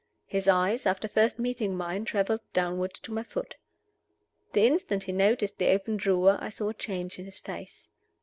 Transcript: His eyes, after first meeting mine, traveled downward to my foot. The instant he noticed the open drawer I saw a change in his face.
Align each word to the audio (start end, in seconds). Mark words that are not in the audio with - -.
His 0.25 0.47
eyes, 0.47 0.87
after 0.87 1.07
first 1.07 1.37
meeting 1.37 1.77
mine, 1.77 2.05
traveled 2.05 2.41
downward 2.53 2.95
to 3.03 3.11
my 3.11 3.21
foot. 3.21 3.53
The 4.53 4.65
instant 4.65 5.03
he 5.03 5.11
noticed 5.11 5.59
the 5.59 5.67
open 5.69 5.95
drawer 5.97 6.39
I 6.43 6.49
saw 6.49 6.69
a 6.69 6.73
change 6.73 7.19
in 7.19 7.25
his 7.25 7.37
face. 7.37 7.87